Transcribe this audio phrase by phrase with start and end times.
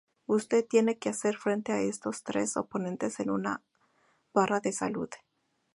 [0.25, 3.61] Usted tiene que hacer frente a estos tres oponentes con una
[4.33, 5.09] barra de salud.